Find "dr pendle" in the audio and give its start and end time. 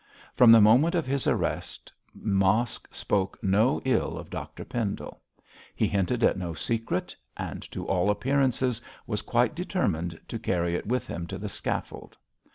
4.31-5.21